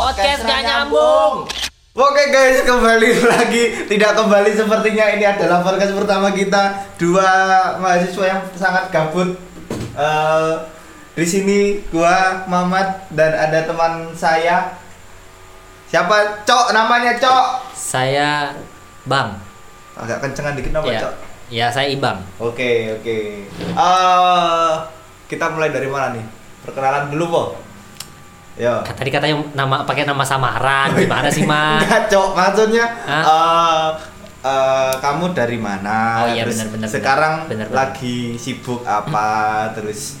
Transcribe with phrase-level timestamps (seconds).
[0.00, 1.44] Podcast gak nyambung.
[1.92, 3.84] Oke guys, kembali lagi.
[3.84, 6.72] Tidak kembali sepertinya ini adalah podcast pertama kita.
[6.96, 7.28] Dua
[7.76, 9.36] mahasiswa yang sangat gabut.
[9.92, 10.52] Eh,
[11.12, 11.58] di sini
[11.92, 14.72] gua Mamat dan ada teman saya.
[15.84, 16.48] Siapa?
[16.48, 17.46] Cok, namanya Cok.
[17.76, 18.56] Saya
[19.04, 19.36] Bang.
[20.00, 21.14] Agak kencengan dikit nama Ya, Cok.
[21.52, 22.24] ya saya Ibang.
[22.40, 23.18] Oke, oke.
[23.60, 24.72] Eh,
[25.28, 26.24] kita mulai dari mana nih?
[26.64, 27.44] Perkenalan dulu, Po.
[28.60, 28.74] Yo.
[28.82, 30.92] Kan Tadi katanya nama pakai nama samaran.
[31.00, 31.80] Gimana sih, Mas?
[31.80, 32.28] Enggak, Cok.
[32.34, 33.24] Maksudnya Hah?
[33.24, 33.88] eh
[34.42, 35.98] eh, kamu dari mana?
[36.20, 37.34] Oh, iya, Terus benar, benar, Sekarang.
[37.46, 37.76] Benar, benar.
[37.88, 39.28] lagi sibuk apa?
[39.72, 40.20] Terus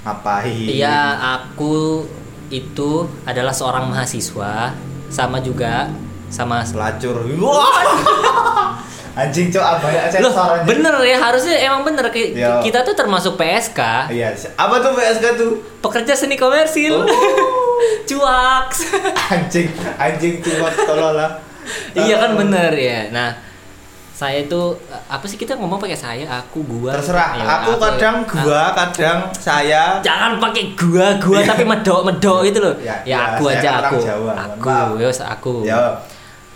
[0.00, 0.48] ngapain?
[0.66, 1.00] Iya,
[1.36, 2.08] aku
[2.48, 2.90] itu
[3.22, 4.72] adalah seorang mahasiswa
[5.06, 5.92] sama juga
[6.26, 7.20] sama Pelacur.
[7.36, 8.80] Wah.
[9.18, 10.68] Anjing, Cok, banyak Loh, sensor anjing.
[10.70, 12.62] bener ya harusnya emang bener Ki- Iya.
[12.62, 15.52] kita tuh termasuk PSK Iya, apa tuh PSK tuh?
[15.82, 17.57] pekerja seni komersil Oh.
[18.04, 18.68] Cuak
[19.30, 21.30] Anjing, anjing cuma tolol lah.
[21.92, 23.10] iya kan bener ya.
[23.10, 23.30] Nah
[24.10, 24.74] saya itu
[25.06, 26.26] apa sih kita ngomong pakai saya?
[26.42, 26.90] Aku gua.
[26.90, 27.38] Terserah.
[27.38, 30.02] Ya, aku kadang Ah, gua, kadang saya.
[30.02, 31.46] jangan pakai gua gua Iya.
[31.46, 32.74] tapi medok medok itu loh.
[32.82, 33.96] Ya, ya, ya, aku aja aku.
[34.02, 35.54] Jawa, aku yos aku.
[35.62, 36.02] Ya,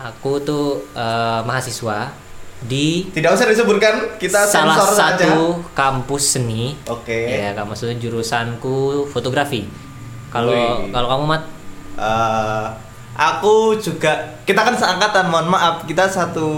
[0.02, 2.10] aku tuh eh, mahasiswa
[2.62, 6.74] di tidak usah disebutkan, kita salah satu kampus seni.
[6.86, 7.30] Oke.
[7.30, 9.66] ya kampus jurusanku fotografi
[10.32, 10.56] kalau
[10.88, 11.42] kalau kamu mat?
[11.92, 12.66] Eh,
[13.12, 16.48] aku juga kita kan seangkatan mohon maaf kita satu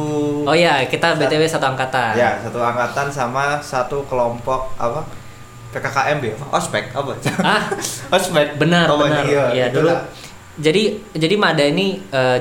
[0.42, 2.14] oh ya kita btw satu angkatan.
[2.14, 5.02] Ya satu angkatan sama satu kelompok apa?
[5.70, 6.34] PKKM ya?
[6.48, 7.10] Ospek apa?
[7.42, 7.66] Ah
[8.14, 8.54] ospek.
[8.54, 9.26] Benar Oh, benar.
[9.26, 9.90] iya, ya dulu
[10.54, 12.38] jadi jadi Mada ini eh,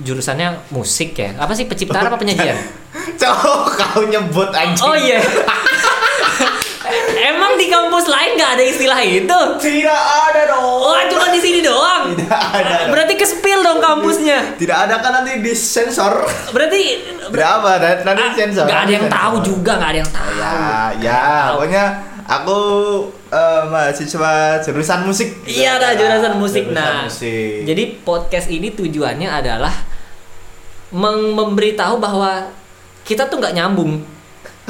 [0.00, 1.36] jurusannya musik ya?
[1.36, 2.56] Apa sih penciptaan apa penyajian?
[3.20, 4.80] Cowok kau nyebut anjing.
[4.80, 5.20] Oh iya
[7.24, 9.40] emang di kampus lain nggak ada istilah itu?
[9.56, 10.62] Tidak ada dong.
[10.82, 12.12] Oh cuma di sini doang?
[12.12, 12.76] Tidak ada.
[12.86, 14.54] Berarti ke spill dong kampusnya?
[14.54, 16.24] Tidak ada kan nanti disensor.
[16.50, 16.80] Berarti
[17.26, 19.18] tidak apa dan- nanti Ah, sensor nggak ada yang Sensor.
[19.18, 20.28] tahu juga nggak ada yang tahu.
[20.34, 20.54] Ya
[20.98, 21.22] ya
[21.52, 21.84] pokoknya
[22.26, 22.58] aku
[23.30, 25.28] eh, mahasiswa jurusan musik.
[25.44, 26.66] Iya, ada jurusan musik.
[26.66, 27.62] Jurusan Nah, musik.
[27.62, 29.70] jadi podcast ini tujuannya adalah
[30.90, 32.50] memberitahu bahwa
[33.02, 34.02] kita tuh nggak nyambung,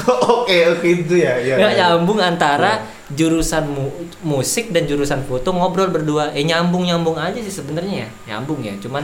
[0.41, 1.79] oke oke itu ya ya nggak ya.
[1.93, 2.81] nyambung antara
[3.11, 6.31] jurusan mu- musik dan jurusan foto ngobrol berdua.
[6.31, 8.75] Eh nyambung nyambung aja sih sebenarnya ya, nyambung ya.
[8.79, 9.03] Cuman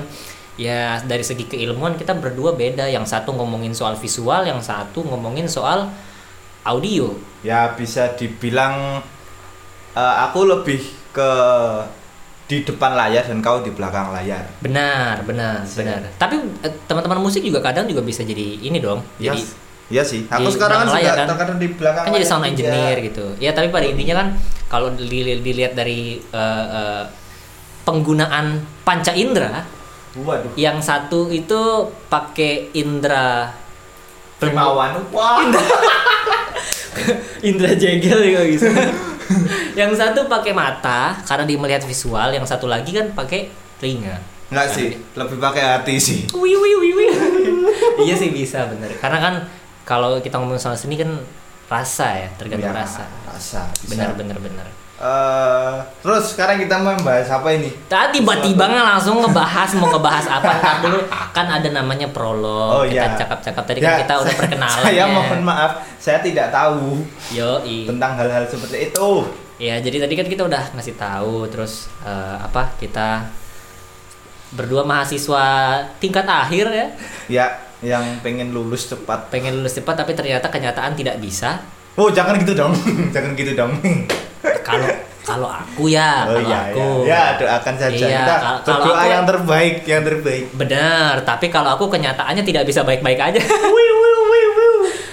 [0.57, 2.87] ya dari segi keilmuan kita berdua beda.
[2.87, 5.91] Yang satu ngomongin soal visual, yang satu ngomongin soal
[6.63, 7.15] audio.
[7.43, 8.99] ya bisa dibilang
[9.93, 11.31] eh, aku lebih ke
[12.47, 15.83] di depan layar dan kau di belakang layar Benar, benar, Siap.
[15.83, 16.01] benar.
[16.15, 19.03] Tapi eh, teman-teman musik juga kadang juga bisa jadi ini dong.
[19.19, 19.43] Jadi
[19.87, 20.27] Iya sih.
[20.27, 21.27] Aku di sekarang kan juga layar kan?
[21.29, 22.51] terkadang di belakang kan jadi sound juga.
[22.51, 24.29] engineer gitu ya tapi pada intinya kan
[24.67, 27.03] kalau dili- dilihat dari eh, eh,
[27.83, 28.47] penggunaan
[28.83, 29.63] panca indera
[30.17, 30.51] Waduh.
[30.57, 31.61] yang satu itu
[32.09, 33.55] pakai indera
[34.37, 35.01] Primawan.
[35.11, 35.41] Wah.
[37.41, 38.67] indera jegel juga gitu
[39.81, 44.71] yang satu pakai mata karena dia melihat visual yang satu lagi kan pakai telinga Enggak
[44.71, 46.19] sih, lebih pakai hati sih.
[46.33, 47.11] wih wih wih wih
[48.07, 49.35] iya sih bisa bener karena kan
[49.87, 51.15] kalau kita ngomong soal seni kan
[51.67, 53.71] rasa ya tergantung Ya, rasa Rasa.
[53.87, 54.67] benar benar benar
[54.97, 57.69] Eh, terus sekarang kita mau membahas apa ini?
[57.85, 60.99] Tadi tiba-tiba langsung ngebahas mau ngebahas apa Ntar dulu
[61.37, 63.13] kan ada namanya prolog Oh, kita iya.
[63.13, 65.05] cakap-cakap tadi Ya, kan kita udah perkenalan Saya ya.
[65.05, 69.09] mohon maaf, saya tidak tahu yo tentang hal-hal seperti itu.
[69.61, 73.29] ya jadi tadi kan kita udah ngasih tahu terus eh, apa kita
[74.49, 75.45] berdua mahasiswa
[75.99, 76.87] tingkat akhir ya
[77.29, 77.47] Ya,
[77.79, 79.29] yang pengen lulus cepat.
[79.29, 81.61] pengen lulus cepat tapi ternyata kenyataan tidak bisa
[81.95, 82.77] Oh, jangan gitu dong.
[83.15, 83.73] jangan gitu dong.
[84.63, 84.85] kalau
[85.23, 87.11] kalau aku ya oh kalau iya, aku iya.
[87.11, 90.45] Ya, doakan saja Iya, kita kal- kalau berdoa aku- yang terbaik, yang terbaik.
[90.55, 93.41] benar tapi kalau aku kenyataannya tidak bisa baik-baik aja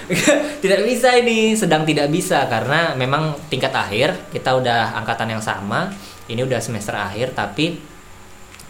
[0.60, 5.88] tidak bisa ini sedang tidak bisa karena memang tingkat akhir kita udah angkatan yang sama
[6.26, 7.80] ini udah semester akhir tapi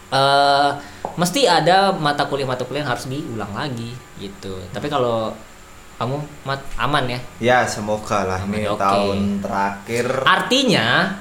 [0.07, 0.69] eh
[1.15, 5.31] mesti ada mata kuliah mata kuliah yang harus diulang lagi gitu tapi kalau
[5.95, 8.77] kamu mat aman ya Ya, semoga lah ini Oke.
[8.77, 10.05] tahun terakhir.
[10.21, 11.15] artinya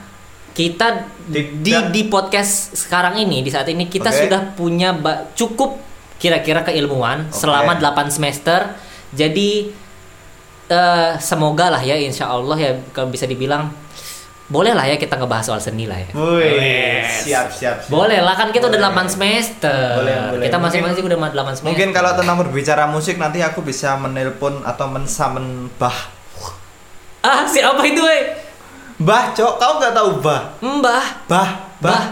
[0.50, 0.86] kita
[1.24, 1.90] di Tidak.
[1.90, 4.18] di podcast sekarang ini di saat ini kita Oke.
[4.20, 5.78] sudah punya ba- cukup
[6.16, 7.34] kira-kira keilmuan Oke.
[7.36, 8.74] selama 8 semester
[9.10, 9.70] jadi
[10.66, 13.70] eh, semoga lah ya insya Allah ya kalau bisa dibilang
[14.44, 17.24] boleh lah ya kita ngebahas soal seni lah ya Wih, Wes.
[17.24, 17.88] siap, siap, siap.
[17.88, 19.08] boleh lah kan kita udah Boleh.
[19.08, 20.44] 8 semester Boleh, boleh.
[20.44, 24.86] kita masing-masing udah 8 semester Mungkin kalau tentang berbicara musik nanti aku bisa menelpon atau
[24.86, 25.96] mensamen Bah.
[27.22, 28.36] ah siapa itu eh
[28.94, 30.54] Bah, Cok, kau nggak tahu Bah?
[30.60, 31.48] mbah Bah,
[31.80, 31.92] Bah.
[31.98, 32.04] Bah.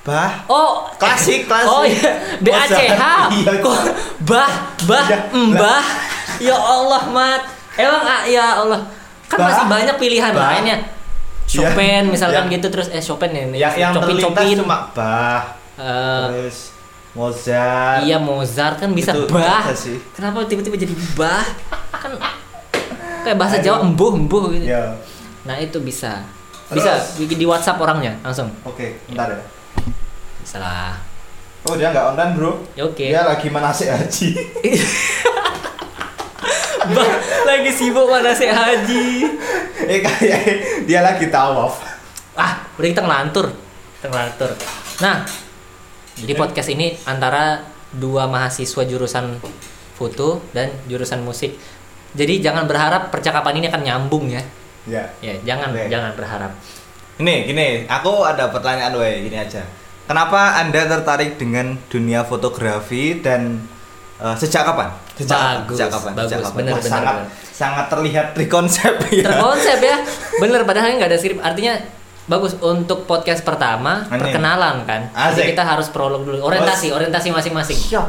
[0.00, 0.32] Bah.
[0.46, 1.68] Oh, Klasik, klasik.
[1.68, 2.08] Oh iya,
[2.40, 2.72] BACH.
[3.36, 3.52] Iya.
[3.60, 3.76] Kok
[4.24, 4.48] bah,
[4.88, 5.84] bah, Iya, mbah.
[6.40, 7.42] Ya Allah, Mat.
[7.76, 8.80] Emang ah, ya Allah.
[9.28, 10.56] Kan Bah, masih banyak pilihan bah.
[10.56, 10.80] lainnya.
[11.50, 12.12] Chopin Iya.
[12.14, 12.54] misalkan Iya.
[12.54, 13.42] gitu terus eh Chopin ya.
[13.66, 14.56] Yang yang Chopin Chopin.
[14.56, 15.58] cuma bah.
[15.74, 16.58] Eh, Terus
[17.10, 18.06] Mozart.
[18.06, 19.66] iya Mozart kan bisa Itu bah.
[19.72, 19.98] sih.
[20.12, 21.42] Kenapa tiba-tiba jadi bah?
[21.90, 22.14] Kan
[23.20, 23.64] kayak bahasa Aduh.
[23.66, 24.64] Jawa embuh embuh gitu.
[24.64, 24.94] Ya.
[25.42, 26.22] Nah, itu bisa.
[26.68, 27.18] Bisa Terus?
[27.18, 28.46] bikin di WhatsApp orangnya langsung.
[28.62, 29.40] Oke, bentar ya.
[30.38, 30.94] Bisa lah.
[31.62, 32.52] Oh, dia nggak online, Bro.
[32.72, 33.02] Ya oke.
[33.02, 34.28] Dia lagi manasik haji.
[36.90, 37.10] Bah,
[37.46, 39.26] lagi sibuk mana sih haji?
[39.90, 40.40] eh kayak
[40.86, 41.82] dia lagi tawaf.
[42.34, 43.50] Ah, udah kita ngelantur.
[43.98, 44.50] Kita ngelantur.
[45.02, 45.24] Nah,
[46.18, 49.40] jadi podcast ini antara dua mahasiswa jurusan
[49.98, 51.56] foto dan jurusan musik.
[52.14, 54.42] Jadi jangan berharap percakapan ini akan nyambung ya.
[54.88, 55.04] Ya.
[55.20, 55.86] Ya, jangan Oke.
[55.86, 56.52] jangan berharap.
[57.20, 59.60] Ini gini, aku ada pertanyaan wae gini aja.
[60.08, 63.62] Kenapa Anda tertarik dengan dunia fotografi dan
[64.20, 64.88] eh, sejak kapan?
[65.16, 65.36] Sejak?
[65.36, 66.12] Bagus, Sejak kapan?
[66.12, 66.56] bagus, Sejak kapan?
[66.56, 67.28] bener, Wah, bener, sangat bener.
[67.50, 69.24] sangat terlihat terkonsep ya.
[69.26, 69.96] Terkonsep ya.
[70.42, 71.38] Bener padahal nggak ada skrip.
[71.40, 71.74] Artinya
[72.24, 74.16] bagus untuk podcast pertama Aneh.
[74.16, 75.10] perkenalan kan.
[75.12, 75.44] Asik.
[75.44, 76.40] Jadi kita harus prolog dulu.
[76.40, 77.76] Orientasi, orientasi masing-masing.
[77.76, 78.08] Siap.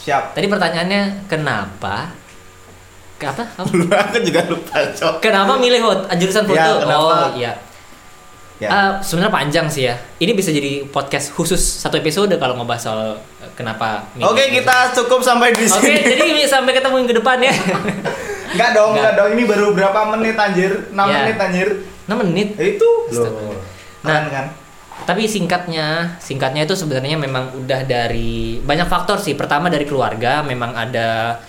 [0.00, 0.22] Siap.
[0.32, 2.14] Tadi pertanyaannya kenapa?
[3.20, 3.44] Apa?
[3.60, 3.68] Apa?
[4.08, 5.20] aku juga lupa, Cok.
[5.20, 6.56] Kenapa milih hot, jurusan foto?
[6.56, 7.04] Ya, kenapa?
[7.04, 7.52] Oh iya.
[8.60, 8.68] Ya.
[8.68, 9.96] Eh, sebenarnya panjang sih ya.
[10.16, 13.00] Ini bisa jadi podcast khusus satu episode kalau ngebahas soal
[13.40, 14.04] eh, kenapa.
[14.20, 14.56] Oke, jurusan.
[14.60, 15.96] kita cukup sampai di Oke, sini.
[16.04, 17.54] jadi sampai ketemu minggu depan ya.
[18.52, 19.00] Enggak dong, Nggak.
[19.00, 19.28] enggak dong.
[19.32, 20.72] Ini baru berapa menit anjir?
[20.90, 21.16] 6 Ya.
[21.22, 21.68] menit anjir.
[22.04, 22.48] 6 menit.
[22.58, 23.56] Eh, Itu loh.
[24.02, 24.26] Nah.
[24.28, 24.46] Kan?
[25.00, 29.32] Tapi singkatnya, singkatnya itu sebenarnya memang udah dari banyak faktor sih.
[29.32, 31.40] Pertama dari keluarga, memang ada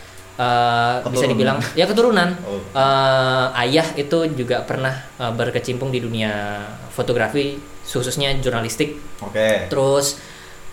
[0.42, 1.30] eh, bisa Keturunan.
[1.30, 2.30] dibilang ya keturunan.
[2.50, 2.58] Oh.
[2.74, 8.98] Eh, ayah itu juga pernah eh, berkecimpung di dunia fotografi, khususnya jurnalistik.
[9.22, 9.70] Oke.
[9.70, 10.18] Terus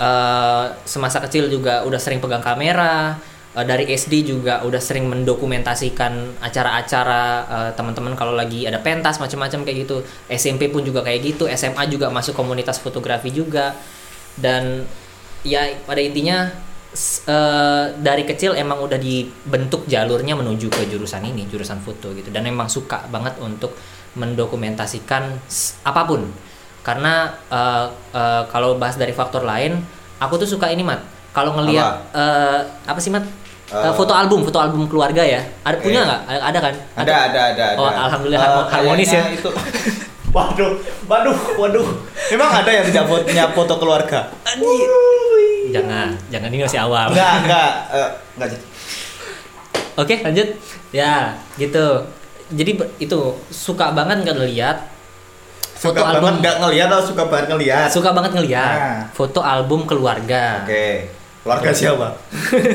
[0.00, 3.20] eh, semasa kecil juga udah sering pegang kamera.
[3.56, 9.68] Eh, dari SD juga udah sering mendokumentasikan acara-acara eh, teman-teman kalau lagi ada pentas macam-macam
[9.68, 10.00] kayak gitu.
[10.28, 11.44] SMP pun juga kayak gitu.
[11.52, 13.76] SMA juga masuk komunitas fotografi juga.
[14.38, 14.86] Dan
[15.42, 16.50] ya pada intinya
[17.24, 22.28] eh, dari kecil emang udah dibentuk jalurnya menuju ke jurusan ini, jurusan foto gitu.
[22.28, 23.74] Dan emang suka banget untuk
[24.14, 26.26] mendokumentasikan s- apa pun
[26.80, 27.14] karena
[27.48, 29.78] eh, eh, kalau bahas dari faktor lain
[30.18, 33.24] aku tuh suka ini mat kalau ngelihat eh, apa sih mat
[33.68, 35.84] Eh, Eh, foto album foto album keluarga ya ada oke.
[35.84, 37.76] punya nggak ada, ada kan Ada, ada, ada, ada.
[37.76, 39.22] Oh, alhamdulillah Eh, harmo- harmonis ya.
[39.28, 39.52] Itu.
[40.32, 40.72] waduh,
[41.04, 41.84] waduh, waduh.
[42.32, 44.32] Emang ada yang tidak punya foto keluarga?
[45.70, 48.64] Jangan jangan ini masih awal Enggak, enggak, eh, enggak jadi.
[49.96, 50.48] oke lanjut
[50.90, 51.12] ya
[51.56, 51.86] gitu
[52.48, 53.18] jadi itu
[53.48, 54.76] suka banget nggak ngeliat
[55.74, 57.88] foto Suka album enggak ngelihat atau suka banget ngelihat?
[57.88, 59.00] suka banget ngeliat Nah.
[59.10, 61.14] foto album keluarga Oke.
[61.38, 62.08] Keluarga siapa?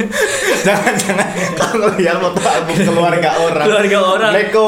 [0.65, 3.65] jangan jangan kalau ngelihat foto album keluarga orang.
[3.65, 4.31] Keluarga orang.
[4.33, 4.67] Leko,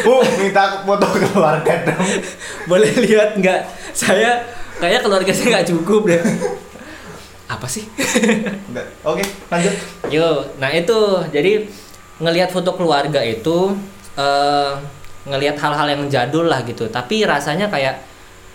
[0.00, 2.04] Bu, minta foto keluarga dong.
[2.64, 3.60] boleh lihat nggak
[3.92, 4.40] saya
[4.76, 6.22] kayak keluarga saya nggak cukup deh
[7.44, 7.84] apa sih.
[9.04, 9.74] Oke, lanjut.
[10.08, 10.96] Yo, nah itu
[11.28, 11.68] jadi
[12.22, 13.74] ngelihat foto keluarga itu
[14.14, 14.72] eh
[15.24, 16.88] ngelihat hal-hal yang jadul lah gitu.
[16.88, 18.00] Tapi rasanya kayak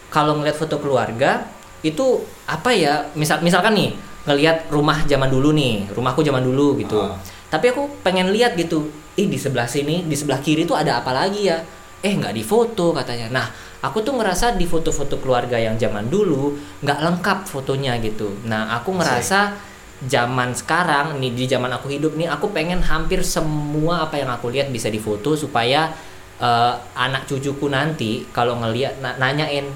[0.10, 1.46] kalau ngelihat foto keluarga
[1.86, 3.10] itu apa ya?
[3.14, 3.92] Misal misalkan nih
[4.26, 7.02] ngelihat rumah zaman dulu nih, rumahku zaman dulu gitu.
[7.02, 7.18] Ah.
[7.50, 8.90] Tapi aku pengen lihat gitu.
[9.20, 11.60] Ih di sebelah sini, di sebelah kiri tuh ada apa lagi ya?
[12.00, 13.28] Eh nggak difoto katanya.
[13.28, 13.48] Nah
[13.80, 18.32] aku tuh ngerasa di foto-foto keluarga yang zaman dulu nggak lengkap fotonya gitu.
[18.48, 19.56] Nah aku ngerasa
[20.00, 24.48] zaman sekarang nih di zaman aku hidup nih aku pengen hampir semua apa yang aku
[24.48, 25.92] lihat bisa difoto supaya
[26.40, 29.68] eh, anak cucuku nanti kalau ngelihat na- nanyain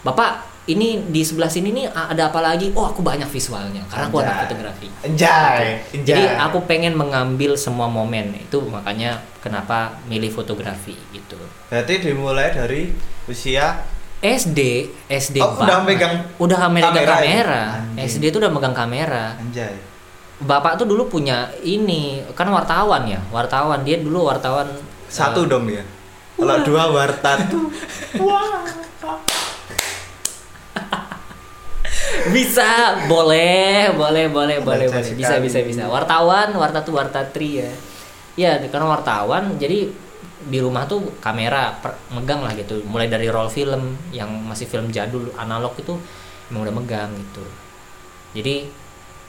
[0.00, 4.16] bapak ini di sebelah sini nih ada apa lagi oh aku banyak visualnya karena aku
[4.18, 4.42] anak Anjay.
[4.48, 5.64] fotografi Enjay.
[6.02, 11.38] jadi aku pengen mengambil semua momen itu makanya kenapa milih fotografi gitu
[11.70, 12.90] Berarti dimulai dari
[13.26, 13.82] usia
[14.22, 14.60] SD
[15.10, 17.80] SD Oh, udah megang udah megang kamera kamera, ya?
[17.94, 18.08] Anjing.
[18.08, 19.36] SD itu udah megang kamera.
[19.36, 19.76] Anjay.
[20.36, 23.20] bapak tuh dulu punya ini kan wartawan ya?
[23.32, 24.68] Wartawan dia dulu wartawan
[25.08, 25.84] Satu eh, dong dia.
[26.36, 27.72] Kalau dua warta tuh.
[32.36, 35.14] bisa boleh boleh boleh boleh boleh.
[35.16, 35.88] bisa bisa bisa.
[35.88, 37.72] Wartawan warta tuh warta tri ya.
[38.36, 39.88] Ya karena wartawan jadi
[40.38, 44.90] di rumah tuh kamera per- megang lah gitu mulai dari roll film yang masih film
[44.90, 45.96] jadul analog itu
[46.48, 47.40] emang udah megang gitu
[48.32, 48.68] jadi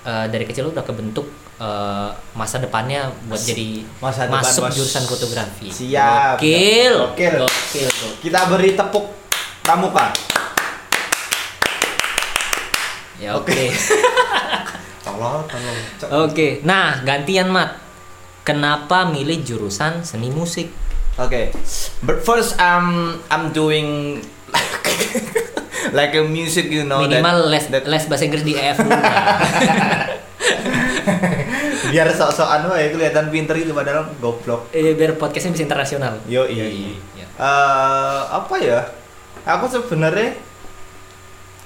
[0.03, 1.23] eh, dari kecil udah kebentuk
[1.57, 4.75] eh, masa depannya buat jadi Masa depan, masuk Bos.
[4.75, 6.35] jurusan fotografi Siap.
[6.37, 7.35] gokil Gokil.
[7.39, 7.89] gokil.
[8.19, 9.05] Kita beri tepuk
[9.63, 10.11] pramuka.
[13.17, 13.49] Ya oke.
[15.01, 15.77] Tolong, tolong.
[15.97, 16.09] Cok.
[16.29, 16.47] Oke.
[16.61, 17.79] Nah, gantian Mat.
[18.43, 20.69] Kenapa milih jurusan seni musik?
[21.17, 21.49] Okay,
[22.05, 24.21] but first um I'm doing
[25.97, 27.01] like a music, you know.
[27.01, 29.25] Minimal that- les that- les bahasa Inggris di EF dulu lah.
[31.87, 34.69] biar sok-sokan wae kelihatan pinter itu padahal goblok.
[34.75, 36.19] Eh, biar podcastnya bisa internasional.
[36.29, 36.67] Yo iya.
[36.67, 37.25] Iya.
[37.25, 38.79] Eh, apa ya?
[39.47, 40.35] Aku sebenarnya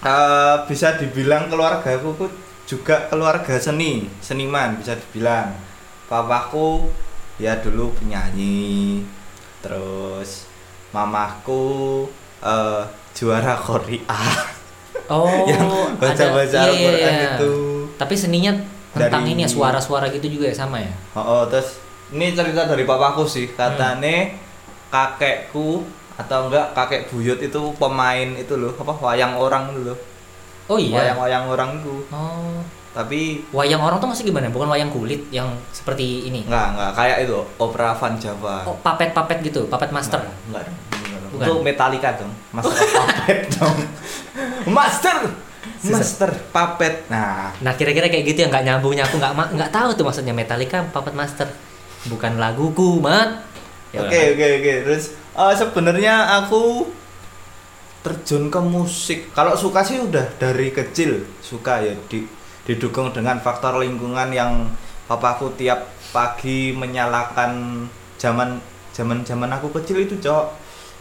[0.01, 2.25] eh bisa dibilang keluarga aku ku
[2.63, 5.51] juga keluarga seni, seniman bisa dibilang.
[6.07, 6.87] Papaku
[7.35, 9.01] ya dulu penyanyi,
[9.61, 10.49] terus
[10.91, 12.05] mamaku
[12.41, 14.19] eh juara Korea
[15.11, 15.67] Oh, yang
[15.99, 17.31] baca-baca iya, iya, Al-Quran iya.
[17.35, 17.53] itu.
[17.99, 18.51] Tapi seninya
[18.95, 20.91] tentang Dari- ini ya suara-suara gitu juga ya sama ya.
[21.15, 21.83] Oh, oh, terus
[22.15, 23.51] ini cerita dari papaku sih.
[23.51, 24.39] Katane
[24.87, 25.83] kakekku
[26.15, 29.97] atau enggak kakek buyut itu pemain itu loh, apa wayang orang loh.
[30.71, 30.95] Oh iya.
[31.11, 31.95] Wayang-wayang orang itu.
[32.07, 34.51] Oh, Tapi wayang orang tuh masih gimana?
[34.51, 36.43] Bukan wayang kulit yang seperti ini.
[36.43, 38.67] enggak, enggak kayak itu opera Van Java.
[38.67, 40.19] Oh, papet-papet gitu, papet master.
[40.51, 40.77] Enggak, dong.
[41.31, 41.45] Bukan.
[41.47, 42.31] Itu Metallica dong.
[42.51, 43.77] Master of Puppet dong.
[44.67, 45.17] Master.
[45.81, 46.95] Master Puppet.
[47.07, 50.83] Nah, Nah, kira-kira kayak gitu ya nggak nyambungnya aku nggak nggak tahu tuh maksudnya Metallica
[50.91, 51.47] Puppet Master.
[52.11, 53.47] Bukan laguku, Mat.
[53.95, 54.73] Ya Oke oke oke.
[54.83, 56.91] Terus eh, sebenarnya aku
[58.01, 59.19] terjun ke musik.
[59.31, 62.25] Kalau suka sih udah dari kecil suka ya di,
[62.63, 64.69] didukung dengan faktor lingkungan yang
[65.05, 67.83] papaku tiap pagi menyalakan
[68.15, 70.45] zaman zaman zaman aku kecil itu cok.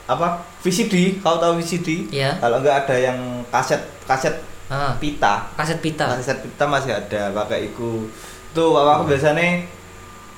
[0.06, 2.34] Apa VCD kau tahu VCD Iya.
[2.36, 4.34] kalau nggak ada yang kaset kaset
[4.66, 5.50] Ah, pita.
[5.54, 6.06] Kaset pita.
[6.14, 8.06] kaset pita masih ada pakai iku.
[8.50, 9.66] Tuh papaku biasanya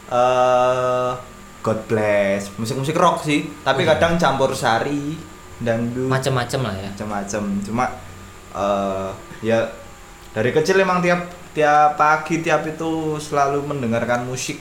[0.09, 1.11] eh
[1.62, 2.50] God bless.
[2.57, 3.47] Musik-musik rock sih.
[3.62, 3.91] Tapi Oh, iya.
[3.95, 5.14] kadang campur sari
[5.59, 6.11] dangdut.
[6.11, 6.91] Macem-macem lah ya.
[6.91, 7.85] macam-macam cuma
[8.52, 9.09] eh
[9.43, 9.59] ya
[10.32, 14.56] dari kecil emang tiap tiap pagi tiap itu selalu mendengarkan musik.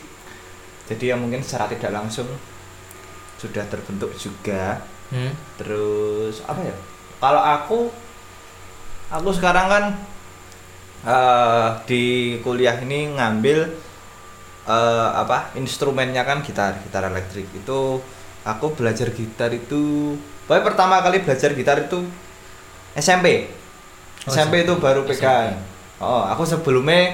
[0.92, 2.28] Jadi ya mungkin secara tidak langsung
[3.40, 4.84] sudah terbentuk juga.
[5.12, 5.36] Hmm.
[5.60, 6.76] terus apa ya?
[7.20, 7.80] Kalau aku
[9.12, 9.84] aku sekarang kan
[11.04, 12.04] eh di
[12.40, 13.76] kuliah ini ngambil
[14.72, 17.48] eh apa instrumennya kan gitar gitar elektrik.
[17.52, 18.00] Itu
[18.48, 20.16] aku belajar gitar itu
[20.48, 22.08] pokoknya pertama kali belajar gitar itu
[22.96, 23.61] SMP
[24.22, 25.58] Oh, SMP itu baru pegang
[26.02, 27.14] oh aku sebelumnya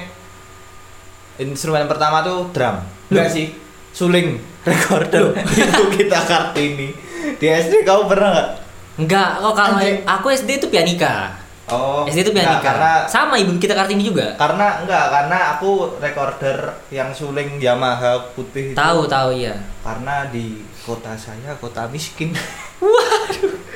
[1.38, 2.82] instrumen pertama tuh drum.
[3.12, 3.54] Enggak sih
[3.94, 5.32] suling recorder.
[5.54, 6.90] Itu kita kartini.
[7.38, 8.48] Di SD kau pernah nggak?
[8.98, 10.02] Enggak, kok kalau Anjing.
[10.02, 11.38] aku SD itu pianika.
[11.70, 12.64] oh SD itu enggak, pianika.
[12.64, 14.34] karena Sama ibu kita Kartini juga.
[14.40, 16.58] karena enggak karena aku recorder
[16.90, 18.76] yang suling Yamaha putih itu.
[18.76, 19.54] Tahu, tahu iya.
[19.84, 22.32] karena di kota saya kota miskin.
[22.82, 23.67] Waduh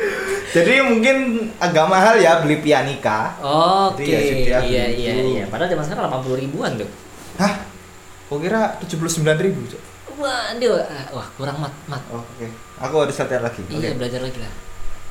[0.53, 1.17] jadi mungkin
[1.57, 5.01] agak mahal ya beli pianika Oke, Jadi ya iya gitu.
[5.01, 5.45] iya iya.
[5.47, 6.89] Padahal zaman sekarang 80 ribuan tuh.
[7.35, 7.55] hah
[8.29, 9.83] kok kira 79.000 ribu Cok?
[10.15, 12.03] Waduh, ah, wah kurang mat mat.
[12.09, 12.47] oh, oke
[12.79, 14.53] aku harus latihan lagi oke Iya belajar lagi lah.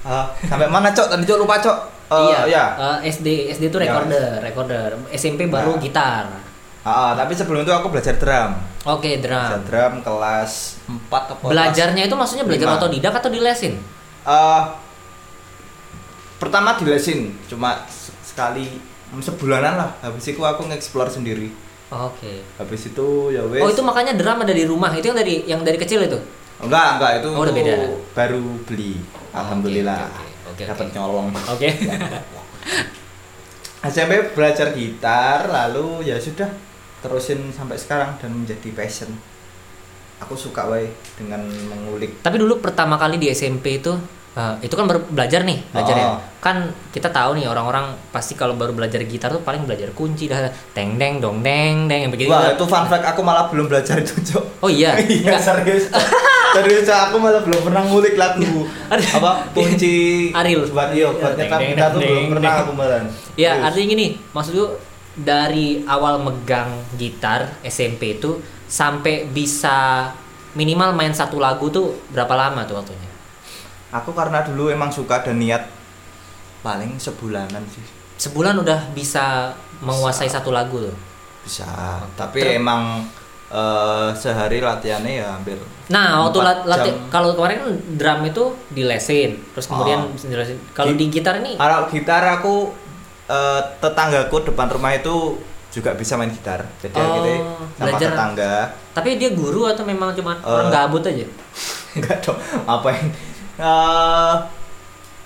[0.02, 1.78] Ah, sampai mana cok tadi cok lupa cok
[2.12, 2.40] Eh, iya.
[2.46, 2.66] ya
[3.00, 3.88] eh, SD SD itu Ya.
[3.88, 4.88] recorder, recorder.
[5.10, 5.82] SMP baru Nah.
[5.82, 6.26] gitar.
[6.82, 8.52] Ah, ah, tapi sebelum itu aku belajar drum
[8.84, 9.62] Oke, belajar drum.
[9.64, 12.78] drum kelas 4 atau kelas- Belajarnya itu maksudnya belajar Lima.
[12.78, 13.74] otodidak atau dilesin?
[14.24, 14.62] Eh,
[16.42, 18.66] pertama dilesin cuma se- sekali
[19.14, 21.52] sebulanan lah habis itu aku nge-explore sendiri
[21.92, 22.40] Oke.
[22.56, 24.90] habis itu ya wes Oh, itu makanya drum ada di rumah.
[24.90, 26.18] Itu yang dari yang dari kecil itu.
[26.58, 27.74] enggak enggak itu Oh, udah beda.
[28.12, 28.96] baru beli
[29.32, 30.94] alhamdulillah oke, oke, oke, dapat oke.
[30.96, 31.68] nyolong Oke.
[33.84, 36.48] SMP belajar gitar lalu ya sudah
[37.02, 39.10] terusin sampai sekarang dan menjadi passion
[40.22, 40.86] aku suka wae
[41.18, 43.92] dengan mengulik Tapi dulu pertama kali di SMP itu
[44.32, 46.08] eh, itu kan baru belajar nih, belajar ya.
[46.08, 46.20] Oh.
[46.42, 50.50] Kan kita tahu nih orang-orang pasti kalau baru belajar gitar tuh paling belajar kunci dah
[50.74, 52.32] teng deng dong deng deng yang begitu.
[52.34, 54.98] wah itu fun fact aku malah belum belajar itu cok Oh iya.
[55.06, 55.86] iya serius
[56.58, 59.22] serius aku malah belum pernah ngulik lagu Ada.
[59.22, 59.96] apa kunci
[60.42, 60.66] Ariel.
[60.68, 63.02] buat iyo buat nyetak kita tuh deng, belum pernah aku malah
[63.40, 64.68] Ya, artinya gini, maksud lu
[65.16, 70.10] dari awal megang gitar SMP itu sampai bisa
[70.56, 73.11] minimal main satu lagu tuh berapa lama tuh waktunya?
[73.92, 75.68] Aku karena dulu emang suka dan niat
[76.62, 77.84] paling sebulanan sih
[78.18, 80.94] Sebulan udah bisa menguasai satu lagu tuh.
[81.42, 81.66] bisa
[82.14, 83.02] tapi Ter- emang
[83.48, 85.58] eh, sehari latihannya ya hampir
[85.90, 90.56] Nah, waktu lat- lati- kalau kemarin kan drum itu dilesin, terus kemudian Oh.
[90.72, 92.70] Kalau di gitar ini kalau gitar aku
[93.28, 97.32] eh, tetanggaku depan rumah itu juga bisa main gitar jadi Oh, gitu
[97.74, 98.08] sama belajar.
[98.08, 98.54] tetangga
[98.92, 100.46] tapi dia guru atau memang cuma Eh.
[100.46, 101.24] orang gabut aja?
[101.96, 103.08] enggak dong apa yang
[103.62, 104.36] Eh,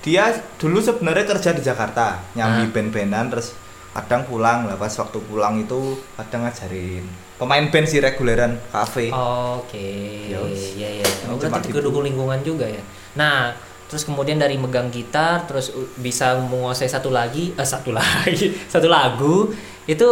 [0.03, 0.27] dia
[0.59, 2.69] dulu sebenarnya kerja di Jakarta nyambi Ah.
[2.69, 3.55] band-bandan terus
[3.89, 10.27] kadang pulang lah pas waktu pulang itu kadang ngajarin pemain band sih reguleran kafe Oke,
[10.29, 11.07] Ya iya iya.
[11.25, 11.79] Oh, Cuma berarti gitu.
[11.79, 12.83] kedukung lingkungan juga ya.
[13.15, 13.55] Nah,
[13.87, 19.51] terus kemudian dari megang gitar, terus bisa menguasai satu lagi, eh satu lagi, satu lagu
[19.83, 20.07] itu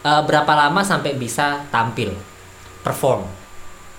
[0.00, 2.14] eh, berapa lama sampai bisa tampil,
[2.80, 3.26] perform?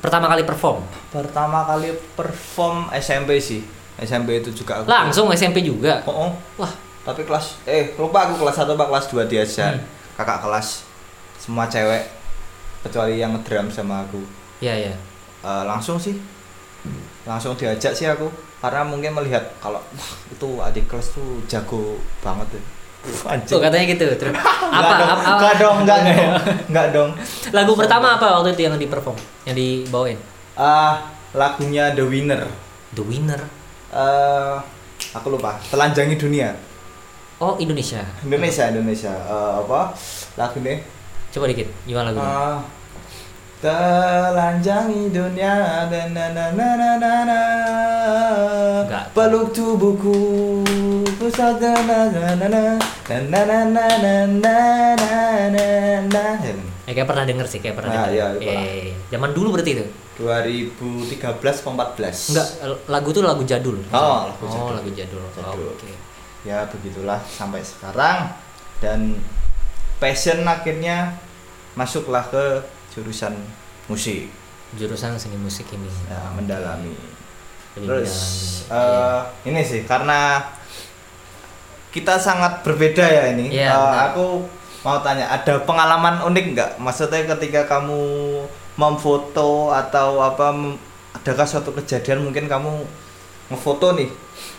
[0.06, 3.66] Pertama kali perform, pertama kali perform SMP sih
[3.98, 6.06] SMP itu juga aku langsung SMP juga.
[6.06, 6.32] oh, oh.
[6.62, 6.70] Wah,
[7.02, 9.86] tapi kelas eh lupa aku kelas 1 apa kelas 2 diajar Hmm.
[10.16, 10.68] kakak kelas
[11.36, 12.06] semua cewek
[12.82, 14.22] kecuali yang ngedrum sama aku
[14.58, 14.96] iya iya.
[15.42, 16.18] Eh, langsung sih
[17.26, 22.46] langsung diajak sih aku karena mungkin melihat kalau wah, itu adik kelas tuh jago banget
[22.54, 22.64] tuh
[23.26, 23.50] Anjing.
[23.50, 24.06] Tuh katanya gitu.
[24.16, 26.32] Terus apa, Enggak dong, apa, apa- enggak dong, enggak dong,
[26.68, 27.10] enggak dong.
[27.52, 30.18] Lagu pertama apa waktu itu yang di perform, yang dibawain?
[30.54, 32.42] Ah, lagunya The Winner.
[32.92, 33.42] The Winner.
[33.90, 34.56] Eh,
[35.12, 35.56] aku lupa.
[35.66, 36.52] Telanjangi dunia.
[37.36, 38.00] Oh Indonesia.
[38.22, 39.12] Indonesia, Indonesia.
[39.12, 39.92] Eh, apa?
[40.36, 40.80] Lagunya?
[41.30, 42.32] Coba dikit, gimana lagunya?
[42.32, 42.58] Ah,
[43.66, 47.40] telanjangi dunia dan na na na na na na
[49.10, 50.62] peluk tubuhku
[51.18, 52.78] pusat na na na na
[53.10, 54.56] na na na na na
[55.02, 55.18] na
[55.50, 55.66] na
[56.06, 56.26] na
[56.86, 58.14] Eh, kayak pernah denger sih, kayak pernah Nah, denger.
[58.14, 58.96] iya, Iya, iya, iya.
[59.10, 59.86] Zaman dulu berarti itu?
[60.22, 62.48] 2013 14 Enggak,
[62.86, 63.82] lagu tuh lagu jadul.
[63.90, 64.74] Oh, lagu oh, jadul.
[64.78, 65.22] lagu jadul.
[65.34, 65.74] Jadul.
[65.74, 65.90] Oke.
[66.46, 68.30] ya begitulah sampai sekarang
[68.78, 69.18] dan
[69.98, 71.18] passion akhirnya
[71.74, 72.62] masuklah ke
[72.96, 73.36] jurusan
[73.86, 74.32] musik
[74.74, 75.88] Jurusan seni musik ini.
[76.06, 76.92] ya, mendalami
[77.76, 78.14] Lebih terus
[78.64, 78.74] mendalami.
[78.74, 80.42] eh, ini sih karena
[81.90, 84.04] kita sangat berbeda ya ini Iya, Eh, benar.
[84.10, 84.26] aku
[84.82, 87.98] mau tanya ada pengalaman unik nggak maksudnya ketika kamu
[88.76, 90.52] memfoto atau apa
[91.16, 92.84] adakah suatu kejadian mungkin kamu
[93.48, 94.10] ngefoto nih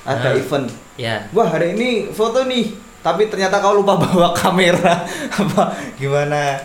[0.03, 0.35] ada Nah.
[0.35, 0.67] event
[0.97, 1.29] Ya.
[1.31, 5.63] wah hari ini foto nih tapi ternyata kau lupa bawa kamera apa
[5.95, 6.57] gimana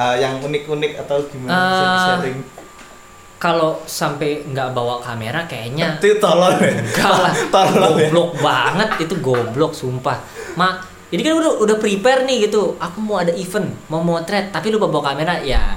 [0.00, 2.38] eh, yang unik-unik atau gimana bisa Eh, sharing
[3.36, 7.32] Kalau sampai nggak bawa kamera kayaknya itu tolol ya enggak lah.
[7.54, 10.20] tolol ya goblok banget itu goblok sumpah.
[10.56, 10.76] Ma,
[11.08, 12.76] ini kan udah udah prepare nih gitu.
[12.76, 15.72] Aku mau ada event, mau motret, tapi lupa bawa kamera ya.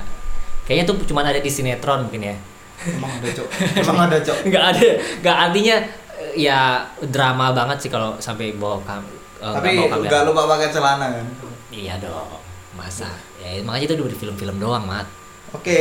[0.68, 2.36] Kayaknya tuh cuma ada di sinetron mungkin ya.
[2.84, 3.48] emang ada cok
[3.80, 4.88] emang ada cok nggak ada
[5.24, 5.76] nggak artinya
[6.20, 9.00] eh, ya drama banget sih kalau sampai bawa kam
[9.40, 11.26] nggak tapi bawa kamera nggak lupa pakai celana kan
[11.72, 12.28] iya dong
[12.76, 13.08] masa
[13.44, 15.08] ya makanya itu udah di film-film doang mat.
[15.54, 15.80] Oke.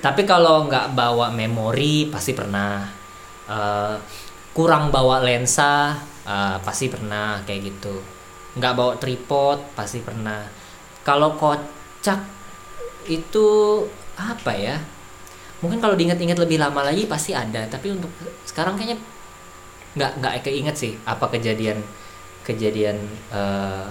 [0.00, 2.86] Tapi kalau nggak bawa memori pasti pernah.
[3.50, 3.96] Eh,
[4.54, 7.94] kurang bawa lensa eh, pasti pernah kayak gitu.
[8.56, 10.46] Nggak bawa tripod pasti pernah.
[11.04, 12.20] Kalau kocak
[13.10, 13.48] itu
[14.16, 14.76] apa ya?
[15.60, 18.08] Mungkin kalau diingat-ingat lebih lama lagi pasti ada tapi untuk
[18.48, 18.96] sekarang kayaknya
[19.90, 21.82] nggak nggak keinget sih apa kejadian
[22.46, 22.96] kejadian
[23.28, 23.86] eh,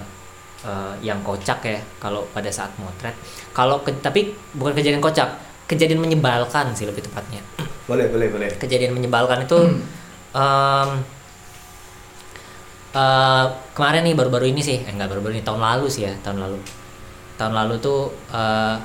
[0.62, 3.14] eh, yang kocak ya kalau pada saat motret.
[3.50, 5.28] Kalau ke- tapi bukan kejadian kocak
[5.66, 7.40] kejadian menyebalkan sih lebih tepatnya.
[7.90, 8.48] Boleh boleh boleh.
[8.54, 9.58] Kejadian menyebalkan itu
[10.30, 10.90] em,
[12.94, 13.44] eh,
[13.74, 14.78] kemarin nih baru-baru ini sih.
[14.82, 16.58] Eh, enggak baru-baru ini tahun lalu sih ya tahun lalu.
[17.38, 18.76] Tahun lalu tuh eh,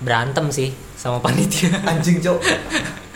[0.00, 1.72] berantem sih sama panitia.
[1.82, 2.36] Anjing cok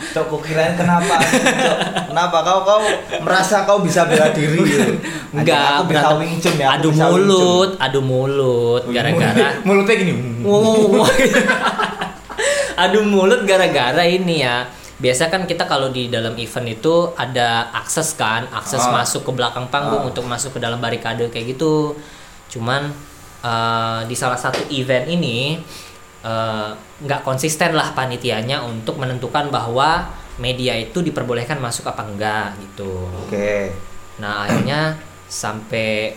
[0.07, 1.21] cok kok kirain kenapa?
[1.21, 1.77] Cok
[2.09, 2.81] kenapa kau kau
[3.21, 4.57] merasa kau bisa bela diri?
[5.35, 6.17] Enggak aku bisa berantem.
[6.17, 10.13] wing chun ya adu mulut adu mulut gara-gara mulutnya gini.
[10.41, 11.05] Wow.
[12.83, 14.65] adu mulut gara-gara ini ya.
[14.95, 18.95] Biasa kan kita kalau di dalam event itu ada akses kan akses Ah.
[18.95, 20.07] masuk ke belakang panggung Ah.
[20.07, 21.93] untuk masuk ke dalam barikade kayak gitu.
[22.47, 22.95] Cuman
[23.43, 25.59] eh, di salah satu event ini
[26.25, 33.05] eh, nggak konsisten lah panitianya untuk menentukan bahwa media itu diperbolehkan masuk apa enggak gitu
[33.21, 33.71] oke
[34.15, 34.95] Nah akhirnya
[35.27, 36.15] sampai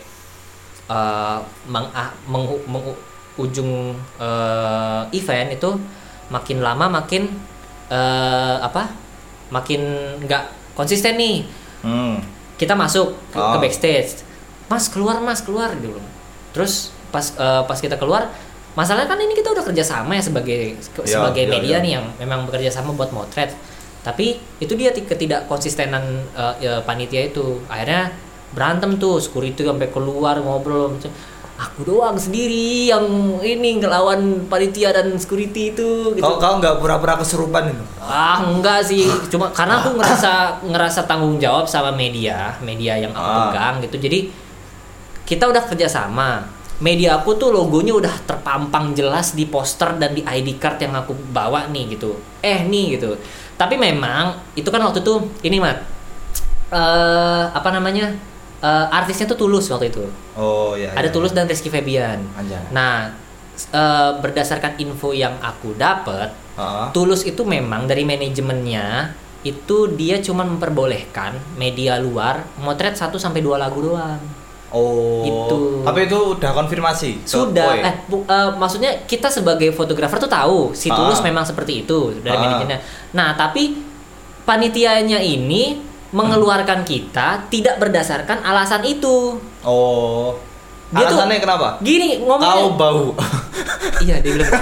[0.89, 2.99] eh, meng, ah, mengu- mengu-
[3.37, 5.71] ujung eh, event itu
[6.29, 7.27] makin lama makin
[7.89, 8.91] eh, apa?
[9.49, 9.81] Makin
[10.23, 10.45] nggak
[10.75, 11.47] konsisten nih.
[11.83, 12.17] hmm.
[12.55, 13.59] Kita masuk ke, ke Oh.
[13.59, 14.11] backstage.
[14.67, 15.99] Mas keluar mas keluar dulu.
[16.53, 18.29] Terus pas eh, pas kita keluar
[18.79, 21.79] masalahnya kan ini kita udah kerja sama ya sebagai Iya, sebagai iya, media iya.
[21.81, 23.51] nih yang memang bekerja sama buat motret
[24.01, 28.15] tapi itu dia ti- ketidakkonsistenan eh, ya, panitia itu akhirnya
[28.49, 31.11] berantem tuh security sampai keluar ngobrol macam
[31.59, 33.03] aku doang sendiri yang
[33.43, 36.23] ini ngelawan panitia dan security itu gitu.
[36.23, 40.33] kau kau nggak pura-pura kesurupan itu Ah enggak sih, cuma karena aku ngerasa
[40.65, 43.51] ngerasa tanggung jawab sama media, media yang aku Ah.
[43.51, 43.97] pegang gitu.
[44.01, 44.19] Jadi
[45.25, 46.47] kita udah kerjasama.
[46.79, 51.11] Media aku tuh logonya udah terpampang jelas di poster dan di ID card yang aku
[51.35, 52.15] bawa nih gitu.
[52.39, 53.19] Eh nih gitu.
[53.59, 55.83] Tapi memang itu kan waktu itu ini mat,
[56.71, 58.13] eh apa namanya
[58.61, 60.05] eh, artisnya tuh tulus waktu itu
[60.37, 60.93] Oh iya.
[60.93, 61.43] ada iya, tulus iya.
[61.43, 62.61] dan Rizky Febian Anjay.
[62.71, 63.11] nah
[63.73, 66.87] eh, berdasarkan info yang aku dapat Heeh.
[66.93, 73.57] tulus itu memang dari manajemennya itu dia cuma memperbolehkan media luar motret 1 sampai dua
[73.57, 74.19] lagu doang
[74.71, 75.25] Oh.
[75.25, 75.81] Itu.
[75.81, 77.25] Tapi itu udah konfirmasi.
[77.25, 77.81] sudah Boy?
[77.81, 81.25] eh bu- eh, maksudnya kita sebagai fotografer tuh tahu si tulus Ah.
[81.25, 82.43] memang seperti itu dari Ah.
[82.43, 82.79] manajernya
[83.11, 83.81] nah tapi
[84.43, 90.37] panitianya ini mengeluarkan kita tidak berdasarkan alasan itu Oh.
[90.91, 91.69] Dia tuh- Alasannya kenapa?
[91.79, 93.13] gini Kau ngomongnya bau.
[94.05, 94.53] iya dia bilang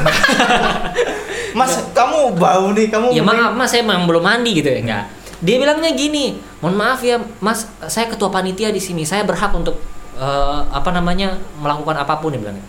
[1.52, 5.04] Mas, kamu bau nih, kamu ya maaf mas saya memang belum mandi gitu ya enggak
[5.36, 9.76] dia bilangnya gini mohon maaf ya mas saya ketua panitia di sini saya berhak untuk
[10.16, 12.66] eh, apa namanya melakukan apa pun dia bilangnya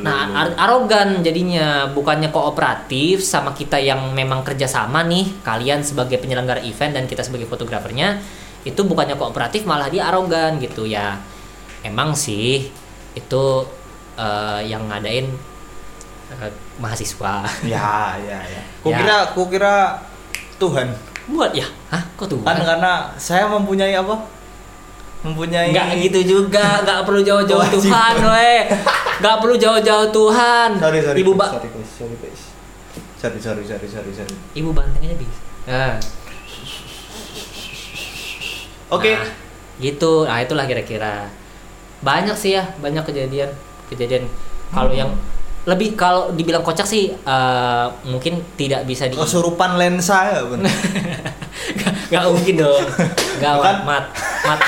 [0.00, 6.64] Nah, ar- arogan jadinya bukannya kooperatif sama kita yang memang kerjasama nih, kalian sebagai penyelenggara
[6.64, 8.24] event dan kita sebagai fotografernya
[8.64, 11.20] itu bukannya kooperatif malah dia arogan gitu ya.
[11.84, 12.72] Emang sih
[13.12, 13.44] itu
[14.16, 15.28] eh, yang ngadain
[16.32, 17.44] eh, mahasiswa.
[17.68, 18.62] Ya, ya, ya.
[18.88, 18.98] Ya.
[19.04, 19.76] kira, ku kira
[20.56, 20.88] Tuhan.
[21.28, 21.68] Buat ya?
[21.92, 22.02] Hah?
[22.16, 22.38] Kok tuh?
[22.42, 24.16] Kan karena saya mempunyai apa?
[25.22, 27.62] Mempunyai Nggak gitu juga, nggak perlu jauh-jauh.
[27.78, 28.62] Tuhan, weh.
[29.22, 30.68] Nggak perlu jauh-jauh Tuhan.
[30.82, 31.18] Sorry, sorry.
[31.22, 32.34] Ibu guys, ba sorry, sorry.
[33.22, 34.34] Sorry, sorry, sorry, sorry, sorry.
[34.58, 35.40] Ibu banteng aja bisa.
[35.70, 35.94] Nah.
[38.90, 39.14] Oke.
[39.14, 39.30] Nah,
[39.78, 40.26] gitu.
[40.26, 41.30] Nah, itulah kira-kira.
[42.02, 43.54] Banyak sih ya, banyak kejadian.
[43.86, 44.26] Kejadian
[44.74, 45.14] kalau yang
[45.62, 50.66] lebih kalau dibilang kocak sih eh, mungkin tidak bisa di Kesurupan lensa ya, bener.
[51.78, 52.84] Gak, gak mungkin dong.
[53.42, 54.04] Mat, mat,
[54.46, 54.60] mat,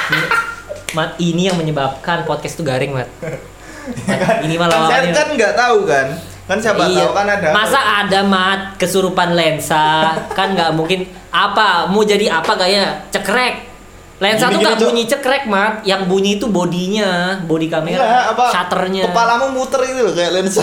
[0.95, 3.11] mat ini yang menyebabkan podcast itu garing, mat.
[3.21, 6.07] Mat, ini malah kan kan nggak tahu kan.
[6.45, 7.05] Kan siapa Iya.
[7.05, 7.49] tahu kan ada.
[7.53, 10.15] Masa ada mat kesurupan lensa?
[10.33, 11.05] kan nggak mungkin.
[11.29, 11.89] Apa?
[11.89, 13.05] Mau jadi apa gaya?
[13.11, 13.75] Cekrek.
[14.23, 15.83] Lensa tuh Gini-gini, nggak bunyi cekrek mat.
[15.83, 18.45] Yang bunyi itu bodinya, body kamera, Enggak, apa?
[18.55, 19.03] shutternya.
[19.11, 20.63] Kepalamu muter itu loh kayak lensa.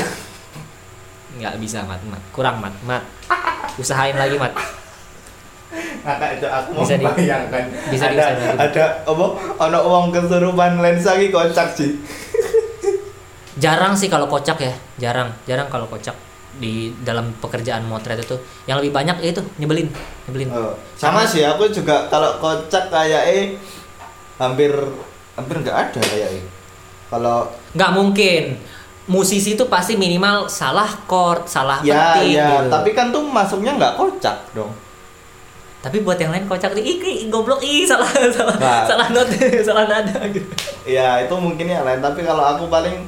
[1.35, 2.21] Nggak bisa mat, mat.
[2.31, 3.03] Kurang mat, mat.
[3.75, 4.55] Usahain lagi mat.
[6.01, 7.63] Kakak itu aku Bisa di- bayangkan.
[7.87, 8.59] bisa ada diusahain lagi.
[8.67, 9.25] ada apa?
[9.61, 11.91] Ono uang kesurupan lensa ki kocak sih.
[13.55, 16.15] Jarang sih kalau kocak ya, jarang, jarang kalau kocak
[16.53, 18.33] di dalam pekerjaan motret itu.
[18.65, 19.87] Yang lebih banyak ya itu nyebelin,
[20.25, 20.49] nyebelin.
[20.49, 23.45] Oh, sama sih aku juga kalau kocak kayak eh
[24.37, 24.71] hampir
[25.33, 26.45] hampir nggak ada kayak eh.
[27.07, 28.43] Kalau nggak mungkin
[29.05, 32.69] musisi itu pasti minimal salah chord salah ya petik ya, gitu.
[32.71, 34.71] tapi kan tuh masuknya nggak kocak dong.
[35.81, 38.81] Tapi buat yang lain kocak nih ih, goblok ih salah salah Nggak.
[38.85, 39.27] salah not
[39.67, 40.45] salah nada gitu
[40.81, 43.05] Ya itu mungkin yang lain, tapi kalau aku paling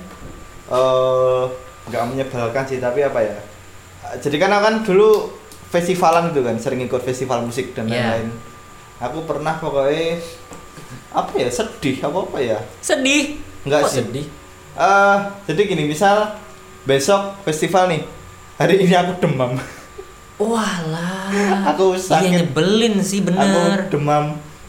[0.68, 1.44] eh
[1.84, 3.38] nggak menyebalkan sih, tapi apa ya?
[4.16, 5.10] Jadi kan aku kan dulu
[5.70, 7.98] festivalan gitu kan, sering ikut festival musik dan Iya.
[8.14, 8.30] lain-lain.
[9.02, 10.22] Aku pernah pokoknya
[11.12, 12.58] apa ya sedih apa apa ya?
[12.80, 14.02] sedih Nggak sih.
[14.02, 14.26] sedih
[14.74, 16.34] Eh jadi gini, misal
[16.84, 18.02] besok festival nih,
[18.56, 19.54] hari ini aku demam,
[20.36, 21.13] walah
[21.70, 23.80] aku iya sakit, nyebelin sih aku bener.
[23.90, 24.26] demam.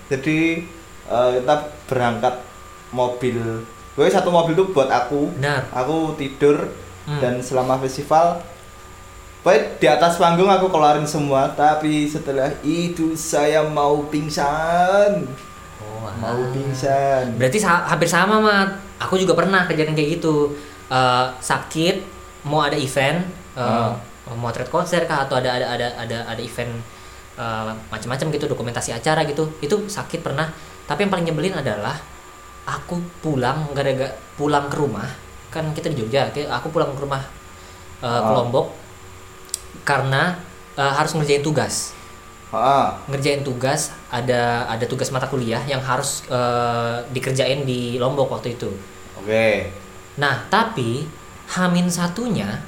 [0.06, 0.64] Jadi
[1.04, 2.34] eh, kita berangkat
[2.90, 3.36] mobil,
[3.92, 5.66] gue satu mobil tuh buat aku, benar.
[5.72, 6.70] Aku tidur
[7.04, 7.20] Hmm.
[7.20, 8.40] dan selama festival
[9.42, 11.52] Baik di atas panggung aku keluarin semua.
[11.52, 15.28] Tapi setelah itu saya mau pingsan.
[15.76, 17.36] Oh, mau pingsan.
[17.36, 18.72] Berarti sa- hampir sama mat.
[18.96, 20.56] Aku juga pernah kejadian kayak gitu.
[20.86, 22.00] Eh, sakit
[22.42, 23.20] mau ada event
[23.52, 23.92] eh, Hmm.
[24.32, 26.72] Motret konser kah atau ada ada ada ada ada event
[27.36, 30.48] eh, macam-macam gitu dokumentasi acara gitu itu sakit pernah
[30.88, 31.96] tapi yang paling nyebelin adalah
[32.64, 35.08] aku pulang gara-gara pulang ke rumah
[35.52, 37.22] kan kita di Jogja aku pulang ke rumah
[38.02, 38.34] eh, ke Oh.
[38.34, 38.66] Lombok
[39.84, 40.38] karena
[40.76, 41.92] eh, harus ngerjain tugas
[42.54, 48.54] ah ngerjain tugas ada ada tugas mata kuliah yang harus eh, dikerjain di Lombok waktu
[48.56, 48.70] itu.
[49.18, 49.46] oke
[50.22, 51.06] Nah tapi
[51.50, 52.62] Hamin satunya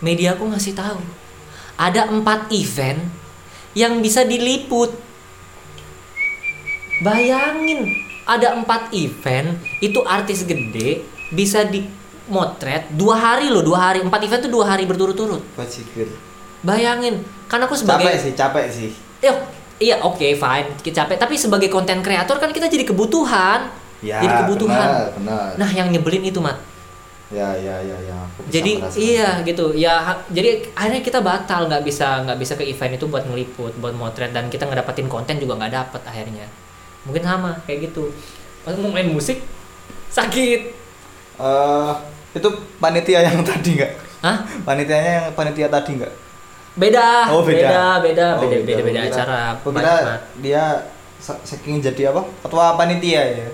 [0.00, 1.00] mediaku ngasih tahu
[1.80, 3.00] ada empat event
[3.72, 4.92] yang bisa diliput.
[7.00, 7.88] Bayangin
[8.28, 11.00] ada empat event itu artis gede
[11.32, 15.40] bisa dimotret dua hari loh dua hari empat event tuh dua hari berturut-turut.
[16.60, 19.32] Bayangin kan aku sebagai capek sih capek sih Iya,
[19.76, 21.16] iya oke fine, kita capek.
[21.20, 23.68] Tapi sebagai konten kreator kan kita jadi kebutuhan.
[24.00, 24.80] ya jadi kebutuhan.
[24.80, 25.48] benar, benar.
[25.60, 26.56] Nah, yang nyebelin itu, Mat.
[27.30, 29.70] Ya ya ya ya Jadi iya gitu.
[29.72, 33.72] Ya ha- jadi akhirnya kita batal nggak bisa nggak bisa ke event itu buat ngeliput,
[33.78, 36.46] buat motret dan kita ngedapetin konten juga nggak dapet akhirnya.
[37.02, 38.10] Mungkin sama kayak gitu.
[38.60, 39.40] Pas mau main musik
[40.08, 40.60] sakit.
[41.38, 41.92] Eh,
[42.32, 44.36] itu panitia yang tadi nggak Hah?
[44.60, 46.12] panitianya yang panitia tadi nggak
[46.72, 47.26] Beda.
[47.30, 47.56] Oh, beda.
[47.56, 49.40] Beda, beda, Oh, beda, beda, beda kira- acara.
[50.04, 50.22] mat.
[50.38, 50.64] dia
[51.16, 53.48] sa- saking jadi apa ketua panitia ya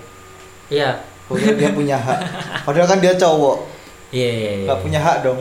[0.69, 0.91] Iya.
[1.27, 2.19] Pokoknya dia punya hak
[2.63, 3.57] padahal kan dia cowok
[4.09, 4.65] Iya, iya, iya.
[4.65, 5.39] nggak punya hak dong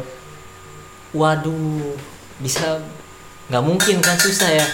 [1.12, 1.96] Waduh,
[2.38, 2.78] bisa
[3.46, 4.66] nggak mungkin kan susah ya.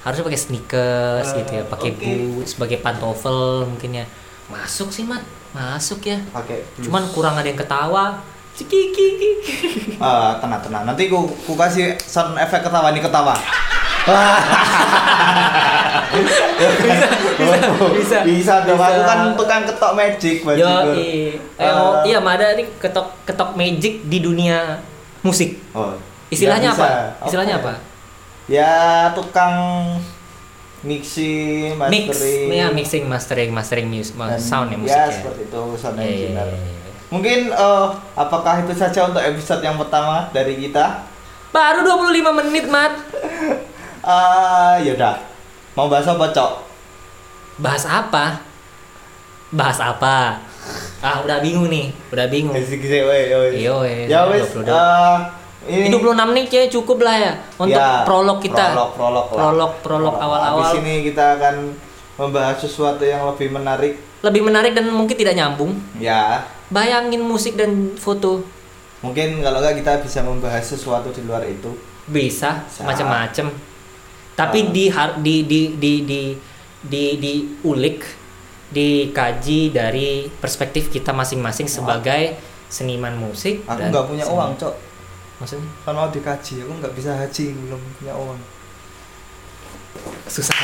[0.00, 2.02] Harusnya pakai sneakers Eh, gitu ya, pakai oke.
[2.02, 4.04] boots, sebagai pantofel mungkin ya.
[4.46, 5.22] Masuk sih, Mat.
[5.50, 6.18] Masuk ya.
[6.28, 6.82] pakai blus.
[6.84, 8.18] Cuman kurang ada yang ketawa.
[8.50, 9.08] Cikiki.
[9.96, 13.32] Ah, tenang tenang nanti ku, ku kasih sound efek ketawa nih ketawa
[16.10, 16.44] bisa,
[17.92, 18.18] bisa.
[18.22, 23.12] bisa dong aku kan tukang ketok magic Yo, eh, oh, Eh, iya, Mada ini ketok
[23.22, 24.78] ketok magic di dunia
[25.20, 25.58] musik.
[25.72, 25.92] oh
[26.28, 27.26] Istilahnya nggak apa?
[27.26, 27.74] Istilahnya apa?
[28.46, 28.74] ya
[29.12, 29.54] tukang
[30.80, 35.12] mixing Mix, mastering ya mixing, mastering, mastering music, dan sound ya ya musiknya.
[35.12, 36.90] seperti itu sound Iya, iya, engineer iya, iya.
[37.06, 37.86] mungkin eh,
[38.16, 41.06] apakah itu saja untuk episode yang pertama dari kita
[41.50, 42.94] Baru 25 menit, Mat.
[44.00, 45.20] Ah, yaudah
[45.74, 46.69] mau bahas apa cok
[47.60, 48.40] Bahas apa?
[49.52, 50.40] Bahas apa?
[51.00, 52.56] Ah, udah bingung nih, udah bingung.
[52.56, 53.74] Iya,
[54.06, 54.68] ya wes 22.
[55.60, 58.64] eh, ini Ini 26 menit ya cukup lah ya untuk Ya, prolog kita.
[58.70, 59.36] prolog prolog lah.
[59.36, 60.60] Prolog, prolog awal-awal.
[60.62, 61.54] Di sini kita akan
[62.16, 63.92] membahas sesuatu yang lebih menarik.
[64.20, 65.76] Lebih menarik dan mungkin tidak nyambung.
[65.96, 68.46] Ya, Bayangin musik dan foto
[69.00, 71.72] mungkin kalau nggak kita bisa membahas sesuatu di luar itu.
[72.04, 72.84] bisa Bisa.
[72.84, 73.46] macam-macam.
[74.34, 74.68] Tapi Ah.
[74.68, 76.22] di har- di di di di
[76.80, 78.00] di diulik,
[78.68, 83.62] dikaji dari perspektif kita masing-masing sebagai seniman musik.
[83.64, 84.74] Aku nggak punya seni- uang, cok.
[85.38, 88.38] Maksudnya Kan mau dikaji, aku nggak bisa haji, belum punya uang.
[90.24, 90.54] susah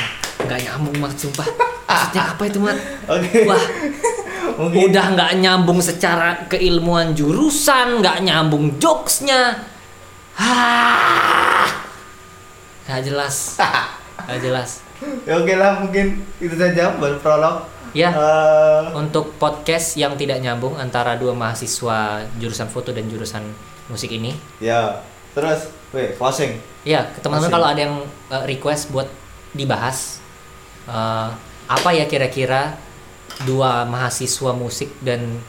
[0.41, 1.49] nggak nyambung mat sumpah.
[1.87, 2.79] Maksudnya apa itu mat?
[3.11, 3.43] Oke.
[3.45, 3.65] Wah
[4.63, 9.53] mungkin udah nggak nyambung secara keilmuan jurusan nggak nyambung jokesnya
[10.33, 11.69] Hah,
[12.89, 13.61] nggak jelas
[14.25, 14.81] nggak jelas
[15.29, 17.67] ya oke lah, mungkin itu saja buat prolog.
[17.97, 23.45] ya Eh, untuk podcast yang tidak nyambung antara dua mahasiswa jurusan foto dan jurusan
[23.89, 24.37] musik ini.
[24.61, 25.01] Ya,
[25.33, 26.61] terus, weh, closing.
[26.87, 27.99] ya teman-teman kalau ada yang
[28.31, 29.11] uh, request buat
[29.51, 30.23] dibahas
[30.87, 31.35] uh,
[31.67, 32.79] apa ya kira-kira
[33.43, 35.43] dua mahasiswa musik dan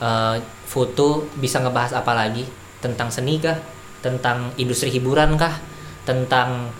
[0.00, 2.48] uh, foto bisa ngebahas apa lagi?
[2.80, 3.58] Tentang seni kah?
[4.00, 5.60] Tentang industri hiburan kah?
[6.06, 6.72] Tentang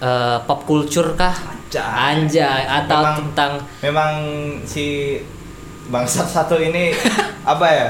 [0.00, 1.34] uh, pop culture kah?
[1.66, 1.82] Anjay.
[1.82, 4.12] anjay atau Memang- tentang memang
[4.62, 5.18] si
[5.90, 6.94] bangsat satu ini
[7.52, 7.88] apa ya?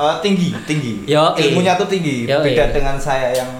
[0.00, 0.92] Eh, tinggi tinggi.
[1.04, 1.50] Yoi.
[1.50, 2.40] ilmunya tuh tinggi Yoi.
[2.52, 3.50] beda dengan saya yang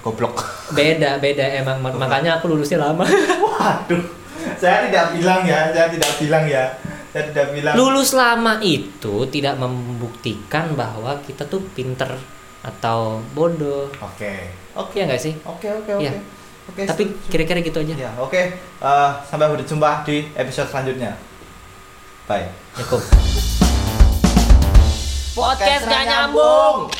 [0.00, 0.44] goblok.
[0.72, 1.80] Beda beda emang.
[2.02, 3.04] Makanya aku lulusnya lama.
[3.44, 4.20] Waduh
[4.56, 6.64] saya tidak bilang ya saya tidak bilang ya.
[7.10, 7.74] Saya tidak bilang.
[7.74, 12.08] Lulus lama itu tidak membuktikan bahwa kita tuh pinter
[12.62, 13.90] atau bodoh.
[13.98, 14.52] Oke.
[14.78, 15.34] Oke ya nggak sih?
[15.42, 16.04] Oke oke oke.
[16.06, 16.12] Iya.
[16.70, 17.94] Oke tapi kira-kira gitu aja.
[18.08, 18.42] Ya oke.
[18.58, 21.18] Eh, sampai berjumpa di episode selanjutnya.
[22.30, 22.46] Bye.
[22.78, 23.02] Cukup.
[25.40, 26.90] podcast gak nyambung